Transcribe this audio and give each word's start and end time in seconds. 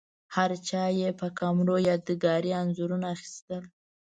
هرچا 0.35 0.83
یې 0.99 1.09
په 1.19 1.27
کمرو 1.39 1.75
یادګاري 1.89 2.51
انځورونه 2.61 3.07
اخیستل. 3.15 3.63